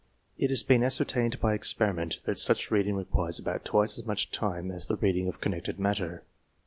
[0.35, 4.71] It has been ascertained by experiment that such reading requires about twice as much time
[4.71, 6.23] as the reading of con nected matter.